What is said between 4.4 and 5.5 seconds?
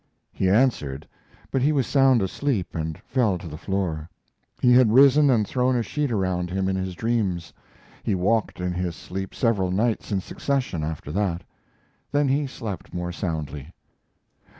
He had risen and